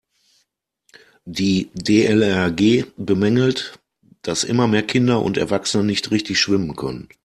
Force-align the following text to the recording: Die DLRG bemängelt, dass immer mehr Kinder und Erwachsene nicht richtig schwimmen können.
Die 1.25 1.69
DLRG 1.75 2.87
bemängelt, 2.97 3.77
dass 4.23 4.43
immer 4.43 4.67
mehr 4.67 4.81
Kinder 4.81 5.21
und 5.21 5.37
Erwachsene 5.37 5.83
nicht 5.83 6.09
richtig 6.09 6.39
schwimmen 6.39 6.75
können. 6.75 7.07